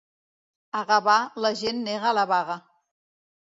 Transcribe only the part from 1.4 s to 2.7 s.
la gent nega la vaga.